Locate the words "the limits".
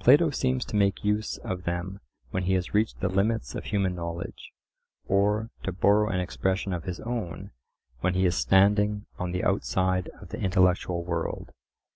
2.98-3.54